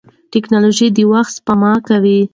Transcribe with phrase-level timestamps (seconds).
[0.31, 2.19] ټکنالوژي د وخت سپما کوي.